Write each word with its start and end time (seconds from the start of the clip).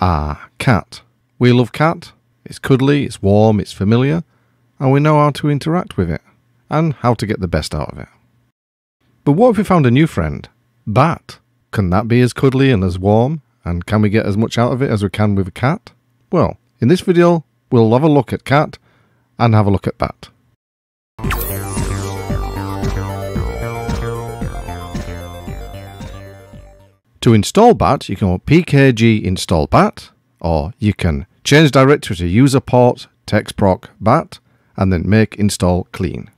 Ah, 0.00 0.48
cat. 0.58 1.00
We 1.38 1.52
love 1.52 1.72
cat. 1.72 2.12
It's 2.44 2.58
cuddly, 2.58 3.04
it's 3.04 3.20
warm, 3.20 3.58
it's 3.58 3.72
familiar, 3.72 4.22
and 4.78 4.92
we 4.92 5.00
know 5.00 5.18
how 5.18 5.30
to 5.30 5.50
interact 5.50 5.96
with 5.96 6.10
it 6.10 6.22
and 6.70 6.94
how 6.94 7.14
to 7.14 7.26
get 7.26 7.40
the 7.40 7.48
best 7.48 7.74
out 7.74 7.92
of 7.92 7.98
it. 7.98 8.08
But 9.24 9.32
what 9.32 9.50
if 9.50 9.58
we 9.58 9.64
found 9.64 9.86
a 9.86 9.90
new 9.90 10.06
friend? 10.06 10.48
Bat. 10.86 11.38
Can 11.72 11.90
that 11.90 12.08
be 12.08 12.20
as 12.20 12.32
cuddly 12.32 12.70
and 12.70 12.84
as 12.84 12.98
warm? 12.98 13.42
And 13.64 13.84
can 13.84 14.00
we 14.00 14.08
get 14.08 14.24
as 14.24 14.36
much 14.36 14.56
out 14.56 14.72
of 14.72 14.80
it 14.80 14.90
as 14.90 15.02
we 15.02 15.10
can 15.10 15.34
with 15.34 15.48
a 15.48 15.52
cat? 15.52 15.90
Well, 16.30 16.56
in 16.80 16.88
this 16.88 17.00
video, 17.00 17.44
we'll 17.70 17.92
have 17.92 18.02
a 18.02 18.08
look 18.08 18.32
at 18.32 18.44
cat 18.44 18.78
and 19.38 19.54
have 19.54 19.66
a 19.66 19.70
look 19.70 19.86
at 19.86 19.98
bat. 19.98 20.28
To 27.28 27.34
install 27.34 27.74
bat, 27.74 28.08
you 28.08 28.16
can 28.16 28.28
go 28.28 28.38
pkg 28.38 29.22
install 29.22 29.66
bat, 29.66 30.08
or 30.40 30.72
you 30.78 30.94
can 30.94 31.26
change 31.44 31.70
directory 31.70 32.16
to 32.16 32.26
user 32.26 32.58
port 32.58 33.06
textproc 33.26 33.90
bat, 34.00 34.38
and 34.78 34.90
then 34.90 35.06
make 35.06 35.34
install 35.34 35.84
clean. 35.92 36.30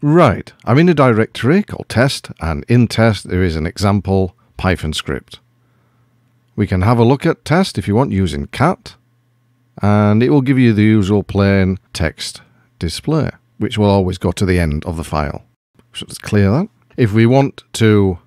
Right, 0.00 0.52
I'm 0.64 0.78
in 0.78 0.88
a 0.88 0.94
directory 0.94 1.64
called 1.64 1.88
test, 1.88 2.30
and 2.40 2.64
in 2.68 2.86
test 2.86 3.28
there 3.28 3.42
is 3.42 3.56
an 3.56 3.66
example 3.66 4.36
Python 4.56 4.92
script. 4.92 5.40
We 6.54 6.68
can 6.68 6.82
have 6.82 7.00
a 7.00 7.04
look 7.04 7.26
at 7.26 7.44
test 7.44 7.76
if 7.76 7.88
you 7.88 7.96
want 7.96 8.12
using 8.12 8.46
cat, 8.46 8.94
and 9.82 10.22
it 10.22 10.30
will 10.30 10.42
give 10.42 10.60
you 10.60 10.72
the 10.72 10.84
usual 10.84 11.24
plain 11.24 11.80
text 11.92 12.40
display, 12.78 13.30
which 13.58 13.76
will 13.76 13.90
always 13.90 14.18
go 14.18 14.30
to 14.30 14.46
the 14.46 14.60
end 14.60 14.84
of 14.84 14.96
the 14.96 15.02
file. 15.02 15.42
So 15.92 16.06
let's 16.06 16.18
clear 16.18 16.52
that. 16.52 16.68
If 16.96 17.12
we 17.12 17.26
want 17.26 17.64
to 17.72 18.20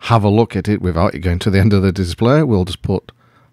have 0.00 0.24
a 0.24 0.28
look 0.28 0.54
at 0.56 0.68
it 0.68 0.80
without 0.80 1.14
it 1.14 1.20
going 1.20 1.38
to 1.40 1.50
the 1.50 1.58
end 1.58 1.72
of 1.72 1.82
the 1.82 1.92
display, 1.92 2.42
we'll 2.42 2.64
just 2.64 2.82
put 2.82 3.12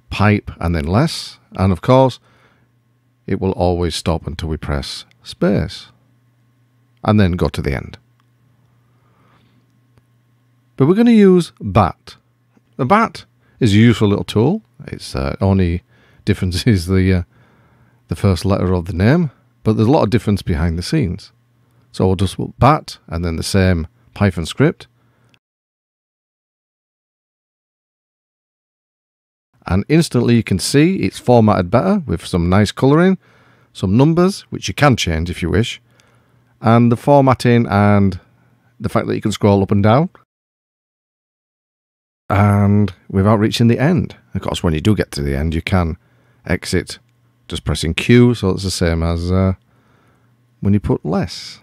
pipe 0.10 0.52
and 0.60 0.76
then 0.76 0.86
less. 0.86 1.40
And 1.54 1.72
of 1.72 1.82
course, 1.82 2.20
it 3.26 3.42
will 3.42 3.52
always 3.52 3.96
stop 3.96 4.28
until 4.28 4.50
we 4.50 4.58
press 4.58 5.06
space 5.24 5.88
and 7.04 7.20
then 7.20 7.34
go 7.34 7.50
to 7.50 7.62
the 7.62 7.76
end. 7.76 7.98
But 10.78 10.88
we're 10.88 10.96
going 10.96 11.06
to 11.08 11.14
use 11.14 11.54
bat. 11.60 12.16
The 12.76 12.86
bat 12.86 13.26
is 13.60 13.74
a 13.74 13.78
useful 13.78 14.10
little 14.10 14.26
tool. 14.26 14.62
Its 14.88 15.16
uh, 15.16 15.36
only 15.40 15.84
difference 16.26 16.68
is 16.68 16.88
the 16.88 17.14
uh, 17.14 17.24
the 18.08 18.16
first 18.16 18.46
letter 18.46 18.74
of 18.74 18.86
the 18.86 18.94
name, 18.94 19.32
but 19.64 19.76
there's 19.76 19.88
a 19.88 19.92
lot 19.92 20.04
of 20.04 20.12
difference 20.12 20.44
behind 20.44 20.78
the 20.78 20.84
scenes. 20.84 21.32
So 21.92 22.06
we'll 22.06 22.18
just 22.18 22.38
put 22.38 22.60
bat 22.60 22.98
and 23.08 23.26
then 23.26 23.38
the 23.38 23.44
same 23.44 23.88
Python 24.14 24.46
script 24.46 24.88
and 29.68 29.84
instantly 29.90 30.36
you 30.36 30.44
can 30.44 30.60
see 30.60 30.98
it's 30.98 31.20
formatted 31.20 31.72
better 31.72 32.04
with 32.06 32.26
some 32.26 32.50
nice 32.50 32.72
colouring, 32.72 33.18
some 33.74 33.98
numbers, 33.98 34.42
which 34.50 34.68
you 34.68 34.74
can 34.74 34.96
change 34.96 35.30
if 35.30 35.42
you 35.42 35.50
wish, 35.50 35.82
and 36.62 36.92
the 36.92 36.98
formatting 36.98 37.66
and 37.68 38.20
the 38.80 38.90
fact 38.90 39.08
that 39.08 39.16
you 39.16 39.22
can 39.22 39.32
scroll 39.32 39.64
up 39.64 39.72
and 39.72 39.84
down. 39.84 40.10
And 42.30 42.94
without 43.10 43.40
reaching 43.40 43.68
the 43.68 43.80
end. 43.80 44.16
Of 44.34 44.42
course, 44.42 44.64
when 44.64 44.74
you 44.74 44.82
do 44.82 44.96
get 44.96 45.12
to 45.12 45.22
the 45.22 45.36
end, 45.36 45.54
you 45.54 45.62
can 45.62 45.98
exit 46.46 47.00
just 47.48 47.64
pressing 47.64 47.94
Q, 47.94 48.34
so 48.34 48.50
it's 48.50 48.64
the 48.64 48.72
same 48.72 49.04
as 49.04 49.32
uh, 49.32 49.54
when 50.60 50.74
you 50.74 50.80
put 50.80 51.06
less. 51.06 51.60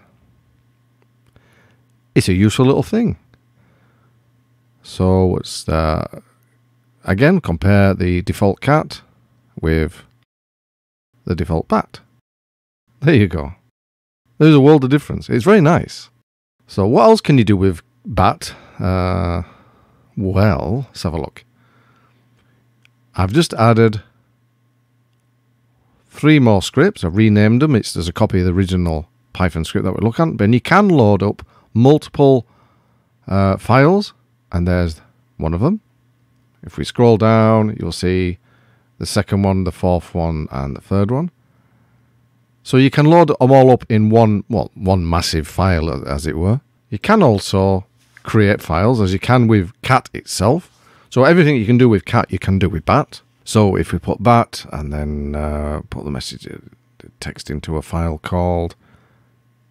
It's 2.15 2.29
a 2.29 2.33
useful 2.33 2.65
little 2.65 2.83
thing. 2.83 3.17
So 4.81 5.37
it's 5.37 5.67
uh, 5.67 6.21
Again, 7.05 7.41
compare 7.41 7.93
the 7.93 8.21
default 8.21 8.61
cat 8.61 9.01
with 9.59 10.03
the 11.25 11.35
default 11.35 11.67
bat. 11.67 11.99
There 13.01 13.13
you 13.13 13.27
go. 13.27 13.53
There's 14.37 14.55
a 14.55 14.61
world 14.61 14.83
of 14.83 14.89
difference. 14.89 15.29
It's 15.29 15.43
very 15.43 15.61
nice. 15.61 16.09
So 16.67 16.87
what 16.87 17.03
else 17.03 17.21
can 17.21 17.37
you 17.37 17.43
do 17.43 17.57
with 17.57 17.81
bat? 18.05 18.55
Uh, 18.79 19.43
well, 20.15 20.85
let's 20.87 21.03
have 21.03 21.13
a 21.13 21.19
look. 21.19 21.43
I've 23.15 23.33
just 23.33 23.53
added 23.53 24.01
three 26.09 26.39
more 26.39 26.61
scripts. 26.61 27.03
I've 27.03 27.17
renamed 27.17 27.61
them. 27.61 27.75
It's 27.75 27.93
there's 27.93 28.07
a 28.07 28.13
copy 28.13 28.39
of 28.39 28.45
the 28.45 28.53
original 28.53 29.07
Python 29.33 29.65
script 29.65 29.85
that 29.85 29.93
we 29.93 30.05
look 30.05 30.19
at. 30.19 30.37
But 30.37 30.51
you 30.51 30.61
can 30.61 30.87
load 30.87 31.21
up 31.21 31.45
multiple 31.73 32.47
uh, 33.27 33.57
files, 33.57 34.13
and 34.51 34.67
there's 34.67 35.01
one 35.37 35.53
of 35.53 35.59
them. 35.59 35.81
If 36.63 36.77
we 36.77 36.85
scroll 36.85 37.17
down, 37.17 37.75
you'll 37.79 37.91
see 37.91 38.37
the 38.97 39.05
second 39.05 39.43
one, 39.43 39.65
the 39.65 39.71
fourth 39.71 40.15
one, 40.15 40.47
and 40.51 40.75
the 40.75 40.81
third 40.81 41.11
one. 41.11 41.29
So 42.63 42.77
you 42.77 42.89
can 42.89 43.05
load 43.05 43.27
them 43.27 43.35
all 43.39 43.71
up 43.71 43.83
in 43.89 44.09
one, 44.09 44.45
well, 44.49 44.71
one 44.73 45.07
massive 45.07 45.47
file, 45.47 45.89
as 46.07 46.25
it 46.25 46.37
were. 46.37 46.61
You 46.89 46.99
can 46.99 47.21
also 47.21 47.85
create 48.23 48.61
files, 48.61 49.01
as 49.01 49.11
you 49.11 49.19
can 49.19 49.47
with 49.47 49.71
cat 49.81 50.09
itself. 50.13 50.69
So 51.09 51.25
everything 51.25 51.57
you 51.57 51.65
can 51.65 51.77
do 51.77 51.89
with 51.89 52.05
cat, 52.05 52.31
you 52.31 52.39
can 52.39 52.59
do 52.59 52.69
with 52.69 52.85
bat. 52.85 53.21
So 53.43 53.75
if 53.75 53.91
we 53.91 53.99
put 53.99 54.23
bat 54.23 54.65
and 54.71 54.93
then 54.93 55.35
uh, 55.35 55.81
put 55.89 56.05
the 56.05 56.11
message, 56.11 56.47
uh, 56.47 56.57
the 56.99 57.09
text 57.19 57.49
into 57.49 57.75
a 57.75 57.81
file 57.81 58.17
called 58.17 58.75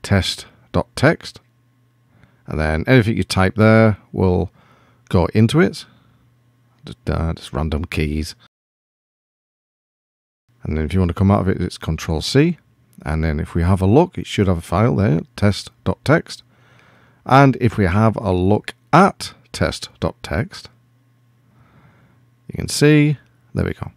test.txt, 0.02 1.36
and 2.46 2.60
then 2.60 2.84
everything 2.86 3.16
you 3.16 3.24
type 3.24 3.54
there 3.54 3.96
will 4.12 4.50
go 5.08 5.26
into 5.32 5.60
it 5.60 5.86
just, 6.84 7.10
uh, 7.10 7.32
just 7.34 7.52
random 7.52 7.84
keys. 7.84 8.34
And 10.62 10.76
then 10.76 10.84
if 10.84 10.94
you 10.94 11.00
want 11.00 11.10
to 11.10 11.14
come 11.14 11.30
out 11.30 11.40
of 11.40 11.48
it, 11.48 11.60
it's 11.60 11.78
Control 11.78 12.20
C. 12.20 12.58
And 13.04 13.24
then 13.24 13.40
if 13.40 13.54
we 13.54 13.62
have 13.62 13.80
a 13.82 13.86
look, 13.86 14.16
it 14.16 14.26
should 14.26 14.46
have 14.46 14.58
a 14.58 14.62
file 14.62 14.96
there, 14.96 15.20
test.text. 15.36 16.42
And 17.24 17.56
if 17.60 17.76
we 17.76 17.86
have 17.86 18.16
a 18.16 18.32
look 18.32 18.74
at 18.92 19.34
test.text, 19.52 20.68
you 22.48 22.54
can 22.56 22.68
see, 22.68 23.18
there 23.54 23.64
we 23.64 23.74
go, 23.74 23.90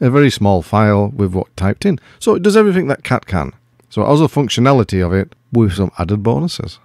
a 0.00 0.10
very 0.10 0.30
small 0.30 0.62
file 0.62 1.08
with 1.08 1.32
what 1.32 1.56
typed 1.56 1.86
in. 1.86 1.98
So 2.18 2.34
it 2.34 2.42
does 2.42 2.56
everything 2.56 2.88
that 2.88 3.04
cat 3.04 3.26
can. 3.26 3.52
So 3.88 4.04
has 4.04 4.20
the 4.20 4.26
functionality 4.26 5.04
of 5.04 5.12
it 5.12 5.34
with 5.52 5.74
some 5.74 5.92
added 5.98 6.22
bonuses. 6.22 6.78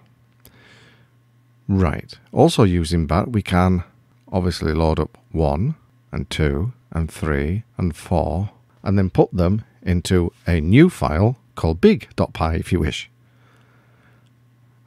Right. 1.67 2.17
Also 2.31 2.63
using 2.63 3.07
BAT, 3.07 3.29
we 3.31 3.41
can 3.41 3.83
obviously 4.31 4.73
load 4.73 4.99
up 4.99 5.17
1 5.31 5.75
and 6.11 6.29
2 6.29 6.73
and 6.91 7.11
3 7.11 7.63
and 7.77 7.95
4 7.95 8.49
and 8.83 8.97
then 8.97 9.09
put 9.09 9.31
them 9.33 9.63
into 9.81 10.31
a 10.45 10.59
new 10.59 10.89
file 10.89 11.37
called 11.55 11.81
big.py 11.81 12.55
if 12.55 12.71
you 12.71 12.79
wish. 12.79 13.09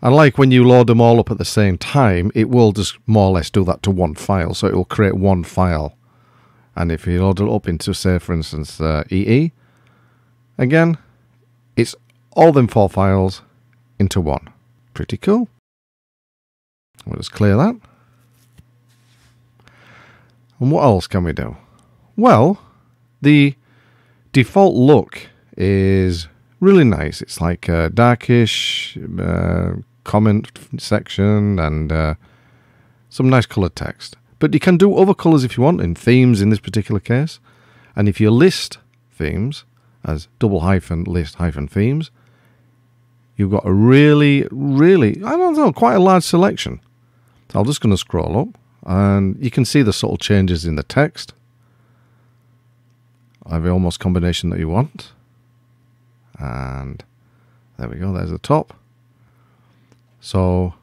And 0.02 0.14
like 0.14 0.38
when 0.38 0.50
you 0.50 0.64
load 0.64 0.86
them 0.86 1.00
all 1.00 1.20
up 1.20 1.30
at 1.30 1.38
the 1.38 1.44
same 1.44 1.76
time, 1.76 2.30
it 2.34 2.48
will 2.48 2.72
just 2.72 2.98
more 3.06 3.28
or 3.28 3.32
less 3.32 3.50
do 3.50 3.64
that 3.64 3.82
to 3.82 3.90
one 3.90 4.14
file. 4.14 4.54
So 4.54 4.66
it 4.66 4.74
will 4.74 4.86
create 4.86 5.14
one 5.14 5.44
file. 5.44 5.96
And 6.74 6.90
if 6.90 7.06
you 7.06 7.22
load 7.22 7.40
it 7.40 7.48
up 7.48 7.68
into, 7.68 7.92
say, 7.92 8.18
for 8.18 8.32
instance, 8.32 8.80
uh, 8.80 9.04
EE, 9.10 9.52
again, 10.56 10.96
it's 11.76 11.94
all 12.32 12.52
them 12.52 12.68
four 12.68 12.88
files 12.88 13.42
into 13.98 14.20
one. 14.20 14.48
Pretty 14.94 15.18
cool. 15.18 15.48
We'll 17.04 17.16
just 17.16 17.32
clear 17.32 17.56
that. 17.56 17.76
And 20.60 20.70
what 20.70 20.84
else 20.84 21.06
can 21.06 21.24
we 21.24 21.32
do? 21.32 21.56
Well, 22.16 22.60
the 23.22 23.54
default 24.32 24.74
look 24.74 25.28
is 25.56 26.28
really 26.60 26.84
nice. 26.84 27.22
It's 27.22 27.40
like 27.40 27.68
a 27.68 27.88
darkish 27.88 28.96
uh, 29.18 29.72
comment 30.04 30.50
section 30.78 31.58
and 31.58 31.90
uh, 31.90 32.14
some 33.08 33.30
nice 33.30 33.46
colored 33.46 33.74
text. 33.74 34.16
But 34.38 34.54
you 34.54 34.60
can 34.60 34.76
do 34.76 34.96
other 34.96 35.14
colors 35.14 35.44
if 35.44 35.56
you 35.56 35.62
want 35.62 35.80
in 35.80 35.94
themes 35.94 36.40
in 36.40 36.50
this 36.50 36.60
particular 36.60 37.00
case. 37.00 37.40
And 37.96 38.08
if 38.08 38.20
you 38.20 38.30
list 38.30 38.78
themes 39.10 39.64
as 40.04 40.28
double 40.38 40.60
hyphen 40.60 41.04
list 41.04 41.36
hyphen 41.36 41.68
themes, 41.68 42.10
you've 43.36 43.50
got 43.50 43.66
a 43.66 43.72
really, 43.72 44.46
really, 44.50 45.22
I 45.24 45.36
don't 45.36 45.56
know, 45.56 45.72
quite 45.72 45.94
a 45.94 46.00
large 46.00 46.24
selection. 46.24 46.80
So 47.50 47.60
I'm 47.60 47.66
just 47.66 47.80
going 47.80 47.92
to 47.92 47.98
scroll 47.98 48.38
up 48.38 48.59
and 48.84 49.36
you 49.40 49.50
can 49.50 49.64
see 49.64 49.82
the 49.82 49.92
subtle 49.92 50.16
changes 50.16 50.64
in 50.64 50.76
the 50.76 50.82
text. 50.82 51.32
Of 53.46 53.64
the 53.64 53.70
almost 53.70 54.00
combination 54.00 54.50
that 54.50 54.58
you 54.58 54.68
want. 54.68 55.12
And 56.38 57.02
there 57.78 57.88
we 57.88 57.96
go 57.96 58.12
there's 58.12 58.30
the 58.30 58.38
top. 58.38 58.74
So 60.20 60.74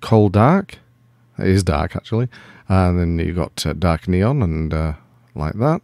cold 0.00 0.32
dark. 0.32 0.78
It 1.38 1.48
is 1.48 1.62
dark 1.62 1.96
actually. 1.96 2.28
And 2.68 2.98
then 2.98 3.18
you've 3.18 3.36
got 3.36 3.64
uh, 3.66 3.72
dark 3.72 4.08
neon 4.08 4.42
and 4.42 4.72
uh, 4.72 4.92
like 5.34 5.54
that. 5.54 5.82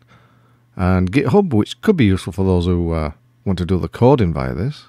And 0.76 1.12
github 1.12 1.52
which 1.52 1.80
could 1.82 1.96
be 1.96 2.04
useful 2.04 2.32
for 2.32 2.44
those 2.44 2.66
who 2.66 2.92
uh, 2.92 3.12
want 3.44 3.58
to 3.58 3.66
do 3.66 3.78
the 3.78 3.88
coding 3.88 4.32
via 4.32 4.54
this 4.54 4.86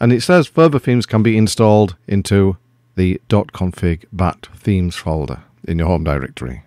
And 0.00 0.12
it 0.12 0.22
says 0.22 0.46
further 0.46 0.78
themes 0.78 1.06
can 1.06 1.22
be 1.22 1.36
installed 1.36 1.96
into 2.06 2.56
the 2.96 3.20
.config 3.28 4.04
bat 4.12 4.48
themes 4.54 4.96
folder 4.96 5.42
in 5.66 5.78
your 5.78 5.88
home 5.88 6.04
directory. 6.04 6.62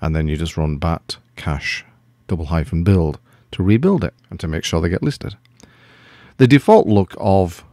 And 0.00 0.14
then 0.14 0.28
you 0.28 0.36
just 0.36 0.56
run 0.56 0.76
bat 0.76 1.16
cache 1.36 1.84
double 2.26 2.46
hyphen 2.46 2.84
build 2.84 3.18
to 3.50 3.62
rebuild 3.62 4.04
it 4.04 4.14
and 4.30 4.38
to 4.38 4.46
make 4.46 4.64
sure 4.64 4.80
they 4.80 4.88
get 4.88 5.02
listed. 5.02 5.36
The 6.36 6.46
default 6.46 6.86
look 6.86 7.14
of 7.18 7.64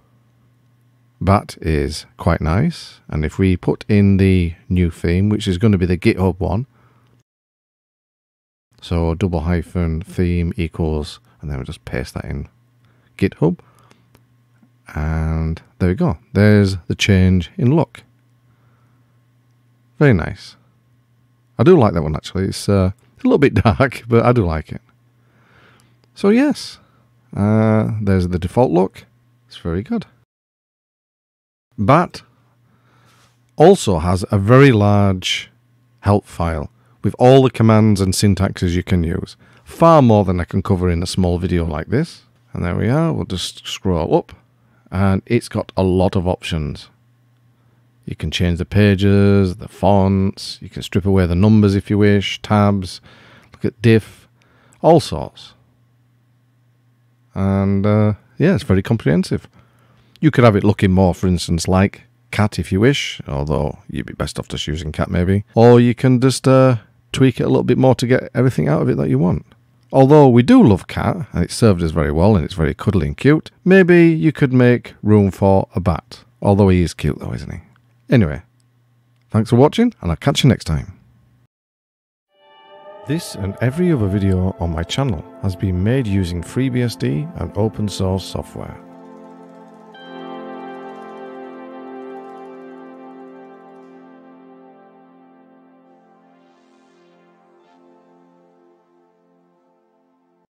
bat 1.21 1.57
is 1.61 2.05
quite 2.17 2.41
nice. 2.41 3.01
And 3.07 3.25
if 3.25 3.37
we 3.37 3.57
put 3.57 3.85
in 3.87 4.17
the 4.17 4.53
new 4.69 4.89
theme, 4.89 5.29
which 5.29 5.47
is 5.47 5.57
going 5.57 5.71
to 5.73 5.77
be 5.77 5.85
the 5.85 5.97
GitHub 5.97 6.39
one, 6.39 6.65
so 8.81 9.15
double 9.15 9.41
hyphen 9.41 10.01
theme 10.01 10.53
equals, 10.57 11.19
and 11.41 11.49
then 11.49 11.59
we 11.59 11.65
just 11.65 11.85
paste 11.85 12.13
that 12.13 12.25
in 12.25 12.47
GitHub. 13.17 13.59
And 14.93 15.61
there 15.79 15.89
we 15.89 15.95
go. 15.95 16.17
There's 16.33 16.77
the 16.87 16.95
change 16.95 17.51
in 17.57 17.75
look. 17.75 18.03
Very 19.99 20.13
nice. 20.13 20.55
I 21.57 21.63
do 21.63 21.77
like 21.77 21.93
that 21.93 22.03
one 22.03 22.15
actually. 22.15 22.45
It's 22.45 22.67
uh, 22.67 22.91
a 22.91 22.93
little 23.23 23.37
bit 23.37 23.53
dark, 23.63 24.03
but 24.07 24.25
I 24.25 24.31
do 24.31 24.45
like 24.45 24.71
it. 24.71 24.81
So 26.13 26.29
yes, 26.29 26.79
uh, 27.35 27.91
there's 28.01 28.29
the 28.29 28.39
default 28.39 28.71
look. 28.71 29.05
It's 29.47 29.57
very 29.57 29.83
good. 29.83 30.05
Bat 31.77 32.21
also 33.57 33.99
has 33.99 34.25
a 34.31 34.37
very 34.37 34.71
large 34.71 35.51
help 36.01 36.25
file 36.25 36.69
with 37.03 37.15
all 37.19 37.43
the 37.43 37.49
commands 37.49 38.01
and 38.01 38.13
syntaxes 38.13 38.71
you 38.71 38.83
can 38.83 39.03
use. 39.03 39.35
Far 39.63 40.01
more 40.01 40.23
than 40.23 40.39
I 40.39 40.45
can 40.45 40.61
cover 40.61 40.89
in 40.89 41.03
a 41.03 41.07
small 41.07 41.37
video 41.37 41.65
like 41.65 41.87
this. 41.87 42.23
And 42.55 42.63
there 42.63 42.75
we 42.75 42.87
are. 42.87 43.11
We'll 43.11 43.25
just 43.25 43.67
scroll 43.67 44.15
up. 44.15 44.31
And 44.89 45.21
it's 45.25 45.49
got 45.49 45.73
a 45.75 45.83
lot 45.83 46.15
of 46.15 46.25
options. 46.25 46.87
You 48.05 48.15
can 48.15 48.31
change 48.31 48.59
the 48.59 48.65
pages, 48.65 49.57
the 49.57 49.67
fonts. 49.67 50.57
You 50.61 50.69
can 50.69 50.81
strip 50.81 51.05
away 51.05 51.25
the 51.25 51.35
numbers 51.35 51.75
if 51.75 51.89
you 51.89 51.97
wish. 51.97 52.41
Tabs. 52.41 53.01
Look 53.51 53.65
at 53.65 53.81
diff. 53.81 54.29
All 54.81 55.01
sorts. 55.01 55.53
And 57.33 57.85
uh, 57.85 58.13
yeah, 58.37 58.55
it's 58.55 58.63
very 58.63 58.81
comprehensive. 58.81 59.49
You 60.21 60.31
could 60.31 60.45
have 60.45 60.55
it 60.55 60.63
looking 60.63 60.93
more, 60.93 61.13
for 61.13 61.27
instance, 61.27 61.67
like 61.67 62.03
cat 62.31 62.57
if 62.57 62.71
you 62.71 62.79
wish, 62.79 63.19
although 63.27 63.79
you'd 63.89 64.05
be 64.05 64.13
best 64.13 64.39
off 64.39 64.47
just 64.47 64.65
using 64.65 64.93
cat 64.93 65.11
maybe. 65.11 65.43
Or 65.55 65.81
you 65.81 65.93
can 65.93 66.21
just 66.21 66.47
uh, 66.47 66.77
tweak 67.11 67.41
it 67.41 67.43
a 67.43 67.49
little 67.49 67.63
bit 67.63 67.77
more 67.77 67.95
to 67.95 68.07
get 68.07 68.29
everything 68.33 68.69
out 68.69 68.81
of 68.81 68.87
it 68.87 68.95
that 68.95 69.09
you 69.09 69.19
want. 69.19 69.45
Although 69.95 70.27
we 70.27 70.43
do 70.43 70.61
love 70.61 70.87
cat, 70.87 71.25
and 71.31 71.41
it 71.41 71.51
served 71.51 71.81
us 71.81 71.91
very 71.91 72.11
well, 72.11 72.35
and 72.35 72.43
it's 72.43 72.53
very 72.53 72.73
cuddly 72.73 73.07
and 73.07 73.15
cute, 73.15 73.49
maybe 73.63 74.09
you 74.09 74.33
could 74.33 74.51
make 74.51 74.93
room 75.01 75.31
for 75.31 75.69
a 75.73 75.79
bat. 75.79 76.25
Although 76.41 76.67
he 76.67 76.81
is 76.81 76.93
cute 76.93 77.17
though, 77.19 77.31
isn't 77.31 77.49
he? 77.49 77.61
Anyway, 78.09 78.41
thanks 79.29 79.51
for 79.51 79.55
watching, 79.55 79.93
and 80.01 80.11
I'll 80.11 80.17
catch 80.17 80.43
you 80.43 80.49
next 80.49 80.65
time. 80.65 80.99
This 83.07 83.35
and 83.35 83.55
every 83.61 83.93
other 83.93 84.07
video 84.07 84.53
on 84.59 84.73
my 84.73 84.83
channel 84.83 85.23
has 85.41 85.55
been 85.55 85.81
made 85.81 86.07
using 86.07 86.41
FreeBSD 86.41 87.39
and 87.39 87.57
open 87.57 87.87
source 87.87 88.25
software. 88.25 88.77